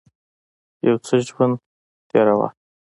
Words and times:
یو 0.87 0.95
څه 1.05 1.13
ژرنده 1.27 1.57
تېره 2.09 2.33
وه. 2.39 2.47